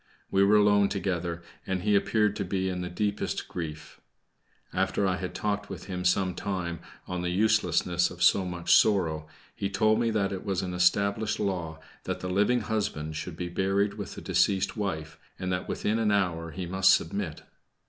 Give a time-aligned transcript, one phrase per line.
[0.31, 4.01] We were alone together, and he appeared to be in the deepest grief.
[4.73, 9.27] After I had talked with him some time on the uselessness of so much sorrow,
[9.55, 13.47] he told me that it was an established law that the living husband should be
[13.47, 17.43] buried with the deceased wife, and that within an hour he must submit.